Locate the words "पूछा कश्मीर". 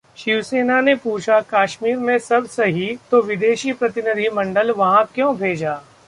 0.95-1.97